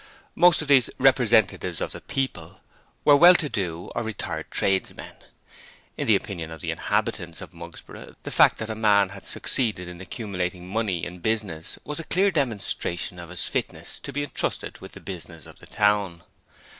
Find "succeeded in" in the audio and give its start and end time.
9.27-10.01